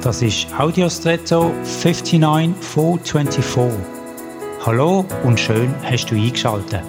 Das 0.00 0.22
ist 0.22 0.46
Audiostretto 0.56 1.52
59424. 1.64 3.80
Hallo 4.64 5.04
und 5.24 5.40
schön 5.40 5.74
hast 5.82 6.06
du 6.06 6.14
eingeschaltet. 6.14 6.84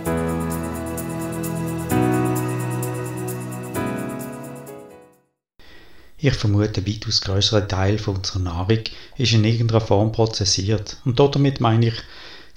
Ich 6.20 6.34
vermute, 6.34 6.86
weitaus 6.86 7.22
größerer 7.22 7.68
Teil 7.68 8.00
unserer 8.06 8.42
Nahrung 8.42 8.84
ist 9.18 9.34
in 9.34 9.44
irgendeiner 9.44 9.82
Form 9.82 10.12
prozessiert. 10.12 10.98
Und 11.04 11.20
damit 11.20 11.60
meine 11.60 11.88
ich, 11.88 11.96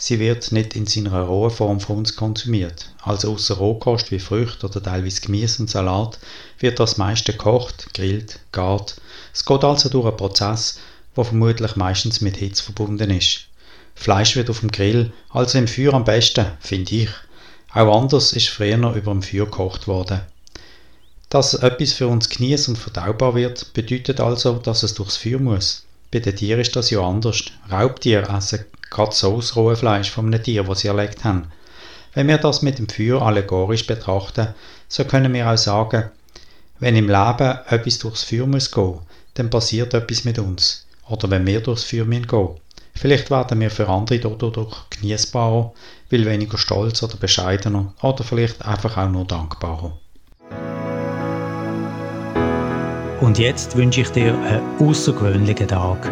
sie 0.03 0.19
wird 0.19 0.51
nicht 0.51 0.75
in 0.75 0.87
seiner 0.87 1.23
rohen 1.23 1.53
Form 1.53 1.79
von 1.79 1.99
uns 1.99 2.17
konsumiert. 2.17 2.91
Also 3.03 3.33
außer 3.33 3.55
Rohkost 3.55 4.11
wie 4.11 4.19
Früchte 4.19 4.67
oder 4.67 4.83
teilweise 4.83 5.21
Gemüse 5.21 5.63
und 5.63 5.71
Salat 5.71 6.19
wird 6.59 6.81
das 6.81 6.97
meiste 6.97 7.33
gekocht, 7.33 7.95
grillt, 7.95 8.41
gart 8.51 8.97
es 9.33 9.45
geht 9.45 9.63
also 9.63 9.89
durch 9.89 10.07
einen 10.07 10.17
Prozess, 10.17 10.81
der 11.17 11.25
vermutlich 11.25 11.77
meistens 11.77 12.21
mit 12.21 12.37
Hitze 12.37 12.65
verbunden 12.65 13.11
ist. 13.11 13.47
Fleisch 13.95 14.35
wird 14.35 14.51
auf 14.51 14.61
dem 14.61 14.73
Grill, 14.73 15.13
also 15.31 15.57
im 15.57 15.69
Feuer 15.69 15.95
am 15.95 16.05
besten, 16.05 16.47
finde 16.59 16.95
ich. 16.97 17.11
Auch 17.73 18.01
anders 18.01 18.33
ist 18.33 18.49
früher 18.49 18.77
noch 18.77 18.97
über 18.97 19.13
dem 19.13 19.23
Feuer 19.23 19.45
gekocht 19.45 19.87
worden. 19.87 20.23
Dass 21.29 21.55
etwas 21.55 21.93
für 21.93 22.09
uns 22.09 22.29
genießt 22.29 22.69
und 22.69 22.77
verdaubar 22.77 23.35
wird, 23.37 23.73
bedeutet 23.73 24.21
also, 24.21 24.55
dass 24.55 24.83
es 24.83 24.95
durchs 24.95 25.17
Feuer 25.17 25.39
muss. 25.39 25.85
Bei 26.11 26.19
den 26.19 26.37
Tieren 26.37 26.61
ist 26.61 26.75
das 26.75 26.91
ja 26.91 27.01
anders. 27.01 27.45
Raubtiere 27.71 28.29
essen 28.29 28.65
gerade 28.93 29.15
so 29.15 29.37
das 29.37 29.57
rohe 29.57 29.75
Fleisch 29.75 30.11
von 30.11 30.27
einem 30.27 30.43
Tier, 30.43 30.65
das 30.65 30.81
sie 30.81 30.89
erlegt 30.89 31.25
haben. 31.25 31.49
Wenn 32.15 32.29
wir 32.29 32.39
das 32.39 32.63
mit 32.63 32.79
dem 32.79 32.89
Feuer 32.89 33.23
allegorisch 33.23 33.87
betrachten, 33.87 34.49
so 34.87 35.05
können 35.05 35.33
wir 35.33 35.51
auch 35.51 35.57
sagen, 35.57 36.11
wenn 36.79 36.97
im 36.97 37.09
Leben 37.09 37.59
etwas 37.69 37.99
durchs 37.99 38.25
Feuer 38.25 38.47
muss 38.47 38.71
gehen, 38.71 38.99
dann 39.35 39.51
passiert 39.51 39.95
etwas 39.95 40.25
mit 40.25 40.39
uns. 40.39 40.87
Oder 41.09 41.31
wenn 41.31 41.47
wir 41.47 41.61
durchs 41.61 41.85
Feuer 41.85 42.05
gehen 42.05 42.27
müssen. 42.27 42.61
Vielleicht 42.95 43.31
werden 43.31 43.61
wir 43.61 43.71
für 43.71 43.89
andere 43.89 44.19
dadurch 44.19 44.77
genießbarer, 44.91 45.73
weil 46.11 46.27
weniger 46.27 46.59
stolz 46.59 47.03
oder 47.03 47.17
bescheidener 47.17 47.95
oder 48.03 48.23
vielleicht 48.23 48.65
einfach 48.65 48.99
auch 48.99 49.09
nur 49.09 49.25
dankbarer. 49.25 49.99
Und 53.21 53.39
jetzt 53.39 53.77
wünsche 53.77 54.03
ich 54.03 54.09
dir 54.11 54.35
einen 54.35 54.79
außergewöhnlichen 54.81 55.69
Tag. 55.69 56.11